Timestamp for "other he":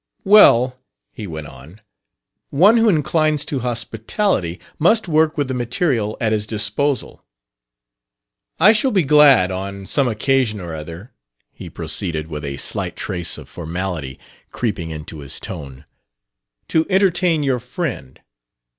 10.73-11.69